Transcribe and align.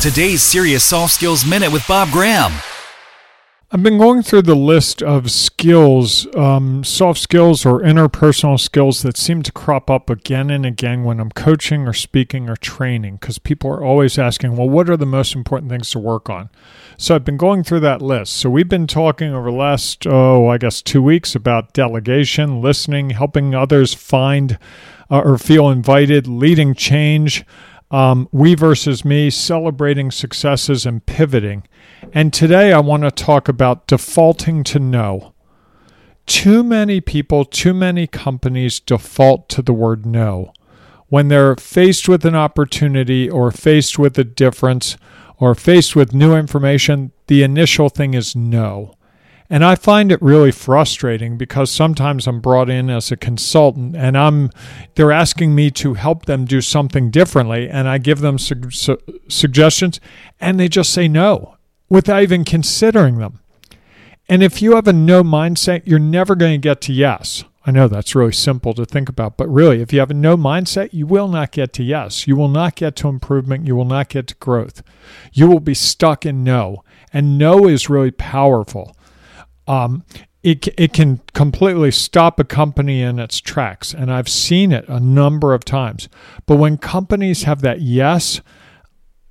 Today's 0.00 0.40
Serious 0.40 0.82
Soft 0.82 1.12
Skills 1.12 1.44
Minute 1.44 1.70
with 1.70 1.86
Bob 1.86 2.08
Graham. 2.08 2.52
I've 3.70 3.82
been 3.82 3.98
going 3.98 4.22
through 4.22 4.42
the 4.42 4.54
list 4.54 5.02
of 5.02 5.30
skills, 5.30 6.26
um, 6.34 6.82
soft 6.84 7.20
skills 7.20 7.66
or 7.66 7.82
interpersonal 7.82 8.58
skills 8.58 9.02
that 9.02 9.18
seem 9.18 9.42
to 9.42 9.52
crop 9.52 9.90
up 9.90 10.08
again 10.08 10.48
and 10.48 10.64
again 10.64 11.04
when 11.04 11.20
I'm 11.20 11.30
coaching 11.30 11.86
or 11.86 11.92
speaking 11.92 12.48
or 12.48 12.56
training 12.56 13.16
because 13.16 13.38
people 13.38 13.70
are 13.70 13.84
always 13.84 14.18
asking, 14.18 14.56
well, 14.56 14.70
what 14.70 14.88
are 14.88 14.96
the 14.96 15.04
most 15.04 15.34
important 15.34 15.70
things 15.70 15.90
to 15.90 15.98
work 15.98 16.30
on? 16.30 16.48
So 16.96 17.14
I've 17.14 17.26
been 17.26 17.36
going 17.36 17.62
through 17.62 17.80
that 17.80 18.00
list. 18.00 18.32
So 18.32 18.48
we've 18.48 18.70
been 18.70 18.86
talking 18.86 19.34
over 19.34 19.50
the 19.50 19.56
last, 19.58 20.06
oh, 20.06 20.48
I 20.48 20.56
guess 20.56 20.80
two 20.80 21.02
weeks 21.02 21.34
about 21.34 21.74
delegation, 21.74 22.62
listening, 22.62 23.10
helping 23.10 23.54
others 23.54 23.92
find 23.92 24.58
uh, 25.10 25.20
or 25.20 25.36
feel 25.36 25.68
invited, 25.68 26.26
leading 26.26 26.74
change 26.74 27.44
um, 27.90 28.28
we 28.30 28.54
versus 28.54 29.04
me, 29.04 29.30
celebrating 29.30 30.10
successes 30.10 30.86
and 30.86 31.04
pivoting. 31.06 31.64
And 32.12 32.32
today 32.32 32.72
I 32.72 32.80
want 32.80 33.02
to 33.02 33.10
talk 33.10 33.48
about 33.48 33.86
defaulting 33.86 34.62
to 34.64 34.78
no. 34.78 35.34
Too 36.26 36.62
many 36.62 37.00
people, 37.00 37.44
too 37.44 37.74
many 37.74 38.06
companies 38.06 38.78
default 38.78 39.48
to 39.50 39.62
the 39.62 39.72
word 39.72 40.06
no. 40.06 40.52
When 41.08 41.26
they're 41.26 41.56
faced 41.56 42.08
with 42.08 42.24
an 42.24 42.36
opportunity 42.36 43.28
or 43.28 43.50
faced 43.50 43.98
with 43.98 44.16
a 44.16 44.24
difference 44.24 44.96
or 45.38 45.56
faced 45.56 45.96
with 45.96 46.14
new 46.14 46.36
information, 46.36 47.10
the 47.26 47.42
initial 47.42 47.88
thing 47.88 48.14
is 48.14 48.36
no. 48.36 48.94
And 49.52 49.64
I 49.64 49.74
find 49.74 50.12
it 50.12 50.22
really 50.22 50.52
frustrating 50.52 51.36
because 51.36 51.72
sometimes 51.72 52.28
I'm 52.28 52.40
brought 52.40 52.70
in 52.70 52.88
as 52.88 53.10
a 53.10 53.16
consultant 53.16 53.96
and 53.96 54.16
I'm 54.16 54.50
they're 54.94 55.10
asking 55.10 55.56
me 55.56 55.72
to 55.72 55.94
help 55.94 56.26
them 56.26 56.44
do 56.44 56.60
something 56.60 57.10
differently 57.10 57.68
and 57.68 57.88
I 57.88 57.98
give 57.98 58.20
them 58.20 58.38
su- 58.38 58.70
su- 58.70 59.00
suggestions 59.28 59.98
and 60.40 60.60
they 60.60 60.68
just 60.68 60.92
say 60.92 61.08
no 61.08 61.56
without 61.88 62.22
even 62.22 62.44
considering 62.44 63.18
them. 63.18 63.40
And 64.28 64.44
if 64.44 64.62
you 64.62 64.76
have 64.76 64.86
a 64.86 64.92
no 64.92 65.24
mindset, 65.24 65.82
you're 65.84 65.98
never 65.98 66.36
going 66.36 66.52
to 66.52 66.68
get 66.68 66.80
to 66.82 66.92
yes. 66.92 67.42
I 67.66 67.72
know 67.72 67.88
that's 67.88 68.14
really 68.14 68.32
simple 68.32 68.72
to 68.74 68.86
think 68.86 69.08
about, 69.08 69.36
but 69.36 69.48
really, 69.48 69.82
if 69.82 69.92
you 69.92 69.98
have 69.98 70.10
a 70.10 70.14
no 70.14 70.36
mindset, 70.36 70.90
you 70.92 71.06
will 71.06 71.28
not 71.28 71.50
get 71.50 71.72
to 71.74 71.82
yes. 71.82 72.26
You 72.26 72.36
will 72.36 72.48
not 72.48 72.76
get 72.76 72.96
to 72.96 73.08
improvement. 73.08 73.66
You 73.66 73.74
will 73.74 73.84
not 73.84 74.08
get 74.08 74.28
to 74.28 74.34
growth. 74.36 74.82
You 75.32 75.48
will 75.48 75.60
be 75.60 75.74
stuck 75.74 76.24
in 76.24 76.44
no. 76.44 76.84
And 77.12 77.36
no 77.36 77.66
is 77.66 77.90
really 77.90 78.12
powerful 78.12 78.96
um, 79.66 80.04
it, 80.42 80.68
it 80.78 80.92
can 80.92 81.20
completely 81.34 81.90
stop 81.90 82.40
a 82.40 82.44
company 82.44 83.02
in 83.02 83.18
its 83.18 83.40
tracks. 83.40 83.92
And 83.92 84.12
I've 84.12 84.28
seen 84.28 84.72
it 84.72 84.88
a 84.88 85.00
number 85.00 85.54
of 85.54 85.64
times. 85.64 86.08
But 86.46 86.56
when 86.56 86.78
companies 86.78 87.42
have 87.42 87.60
that 87.60 87.80
yes, 87.80 88.40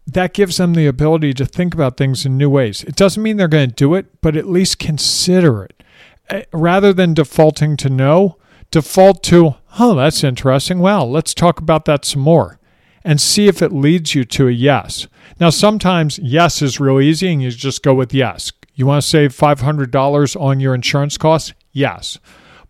that 0.05 0.33
gives 0.33 0.57
them 0.57 0.73
the 0.73 0.88
ability 0.88 1.33
to 1.35 1.45
think 1.45 1.73
about 1.73 1.97
things 1.97 2.25
in 2.25 2.38
new 2.38 2.50
ways. 2.50 2.83
It 2.83 2.95
doesn't 2.95 3.22
mean 3.22 3.38
they're 3.38 3.47
going 3.47 3.69
to 3.69 3.75
do 3.75 3.95
it, 3.95 4.22
but 4.22 4.35
at 4.35 4.47
least 4.47 4.80
consider 4.80 5.63
it. 5.63 6.47
Rather 6.53 6.94
than 6.94 7.13
defaulting 7.13 7.75
to 7.77 7.89
no, 7.89 8.38
default 8.72 9.23
to, 9.23 9.55
oh, 9.80 9.95
that's 9.95 10.23
interesting. 10.23 10.80
Well, 10.80 11.09
let's 11.09 11.33
talk 11.33 11.59
about 11.59 11.85
that 11.85 12.05
some 12.05 12.22
more 12.22 12.59
and 13.03 13.19
see 13.19 13.47
if 13.47 13.61
it 13.61 13.72
leads 13.72 14.13
you 14.13 14.25
to 14.25 14.47
a 14.47 14.52
yes. 14.52 15.07
Now, 15.39 15.50
sometimes 15.50 16.19
yes 16.19 16.61
is 16.61 16.80
real 16.80 17.00
easy 17.00 17.31
and 17.31 17.41
you 17.41 17.50
just 17.52 17.81
go 17.81 17.94
with 17.94 18.13
yes. 18.13 18.52
You 18.80 18.85
want 18.85 19.03
to 19.03 19.09
save 19.09 19.35
$500 19.35 20.39
on 20.39 20.61
your 20.61 20.73
insurance 20.73 21.17
costs? 21.17 21.52
Yes. 21.73 22.17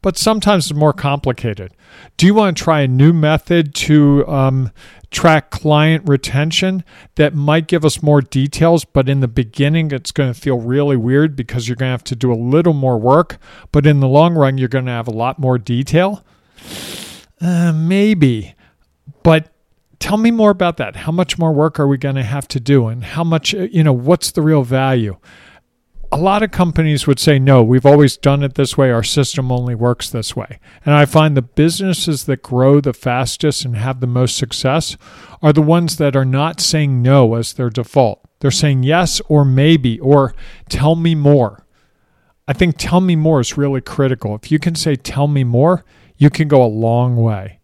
But 0.01 0.17
sometimes 0.17 0.65
it's 0.65 0.73
more 0.75 0.91
complicated. 0.91 1.71
Do 2.17 2.25
you 2.25 2.33
want 2.33 2.57
to 2.57 2.63
try 2.63 2.81
a 2.81 2.87
new 2.87 3.13
method 3.13 3.75
to 3.75 4.27
um, 4.27 4.71
track 5.11 5.51
client 5.51 6.09
retention 6.09 6.83
that 7.13 7.35
might 7.35 7.67
give 7.67 7.85
us 7.85 8.01
more 8.01 8.21
details, 8.21 8.85
but 8.85 9.07
in 9.07 9.19
the 9.19 9.27
beginning 9.27 9.91
it's 9.91 10.11
going 10.11 10.33
to 10.33 10.39
feel 10.39 10.57
really 10.57 10.97
weird 10.97 11.35
because 11.35 11.69
you're 11.69 11.75
going 11.75 11.89
to 11.89 11.91
have 11.91 12.03
to 12.05 12.15
do 12.15 12.33
a 12.33 12.33
little 12.33 12.73
more 12.73 12.97
work, 12.97 13.37
but 13.71 13.85
in 13.85 13.99
the 13.99 14.07
long 14.07 14.33
run 14.33 14.57
you're 14.57 14.67
going 14.67 14.85
to 14.85 14.91
have 14.91 15.07
a 15.07 15.11
lot 15.11 15.37
more 15.37 15.59
detail? 15.59 16.25
Uh, 17.39 17.71
maybe. 17.71 18.55
But 19.21 19.53
tell 19.99 20.17
me 20.17 20.31
more 20.31 20.49
about 20.49 20.77
that. 20.77 20.95
How 20.95 21.11
much 21.11 21.37
more 21.37 21.53
work 21.53 21.79
are 21.79 21.87
we 21.87 21.99
going 21.99 22.15
to 22.15 22.23
have 22.23 22.47
to 22.47 22.59
do? 22.59 22.87
And 22.87 23.03
how 23.03 23.23
much, 23.23 23.53
you 23.53 23.83
know, 23.83 23.93
what's 23.93 24.31
the 24.31 24.41
real 24.41 24.63
value? 24.63 25.15
A 26.11 26.17
lot 26.17 26.41
of 26.41 26.51
companies 26.51 27.05
would 27.05 27.19
say, 27.19 27.37
no, 27.37 27.61
we've 27.61 27.85
always 27.85 28.17
done 28.17 28.43
it 28.43 28.55
this 28.55 28.77
way. 28.77 28.91
Our 28.91 29.03
system 29.03 29.51
only 29.51 29.75
works 29.75 30.09
this 30.09 30.35
way. 30.35 30.59
And 30.85 30.95
I 30.95 31.05
find 31.05 31.37
the 31.37 31.41
businesses 31.41 32.25
that 32.25 32.41
grow 32.41 32.81
the 32.81 32.93
fastest 32.93 33.63
and 33.63 33.75
have 33.75 33.99
the 33.99 34.07
most 34.07 34.35
success 34.35 34.97
are 35.41 35.53
the 35.53 35.61
ones 35.61 35.97
that 35.97 36.15
are 36.15 36.25
not 36.25 36.59
saying 36.59 37.01
no 37.01 37.35
as 37.35 37.53
their 37.53 37.69
default. 37.69 38.21
They're 38.39 38.51
saying 38.51 38.83
yes 38.83 39.21
or 39.27 39.45
maybe 39.45 39.99
or 39.99 40.33
tell 40.67 40.95
me 40.95 41.13
more. 41.13 41.65
I 42.47 42.53
think 42.53 42.75
tell 42.77 43.01
me 43.01 43.15
more 43.15 43.39
is 43.39 43.57
really 43.57 43.81
critical. 43.81 44.33
If 44.33 44.51
you 44.51 44.57
can 44.57 44.73
say 44.73 44.95
tell 44.95 45.27
me 45.27 45.43
more, 45.43 45.85
you 46.17 46.31
can 46.31 46.47
go 46.47 46.63
a 46.63 46.65
long 46.65 47.15
way. 47.17 47.58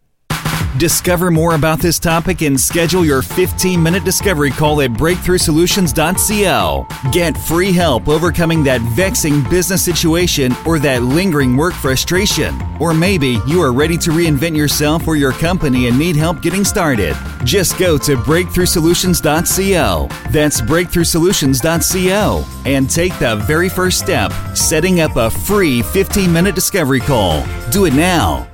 Discover 0.77 1.31
more 1.31 1.55
about 1.55 1.79
this 1.79 1.99
topic 1.99 2.41
and 2.41 2.59
schedule 2.59 3.05
your 3.05 3.21
15 3.21 3.81
minute 3.81 4.03
discovery 4.03 4.51
call 4.51 4.81
at 4.81 4.91
breakthroughsolutions.co. 4.91 6.87
Get 7.13 7.37
free 7.37 7.71
help 7.71 8.09
overcoming 8.09 8.61
that 8.65 8.81
vexing 8.81 9.41
business 9.49 9.81
situation 9.81 10.53
or 10.65 10.77
that 10.79 11.01
lingering 11.03 11.55
work 11.55 11.73
frustration. 11.73 12.61
Or 12.81 12.93
maybe 12.93 13.39
you 13.47 13.61
are 13.61 13.71
ready 13.71 13.97
to 13.99 14.09
reinvent 14.09 14.57
yourself 14.57 15.07
or 15.07 15.15
your 15.15 15.31
company 15.31 15.87
and 15.87 15.97
need 15.97 16.17
help 16.17 16.41
getting 16.41 16.65
started. 16.65 17.15
Just 17.45 17.79
go 17.79 17.97
to 17.99 18.17
breakthroughsolutions.co. 18.17 20.09
That's 20.31 20.59
breakthroughsolutions.co 20.59 22.45
and 22.65 22.89
take 22.89 23.17
the 23.19 23.37
very 23.47 23.69
first 23.69 23.99
step, 23.99 24.33
setting 24.53 24.99
up 24.99 25.15
a 25.15 25.29
free 25.29 25.81
15 25.81 26.33
minute 26.33 26.53
discovery 26.53 26.99
call. 26.99 27.45
Do 27.71 27.85
it 27.85 27.93
now 27.93 28.49